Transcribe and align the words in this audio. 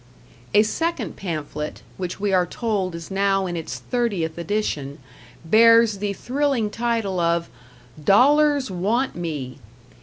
A 0.55 0.63
second 0.63 1.15
pamphlet, 1.15 1.83
which 1.97 2.19
we 2.19 2.33
are 2.33 2.47
told 2.47 2.95
is 2.95 3.11
now 3.11 3.45
in 3.45 3.55
its 3.55 3.77
thirtieth 3.77 4.35
edition, 4.35 4.97
bears 5.45 5.99
the 5.99 6.13
thrilling 6.13 6.71
title 6.71 7.19
of 7.19 7.51
"#Dollars 8.03 8.71
Want 8.71 9.15
Me#!" 9.15 9.59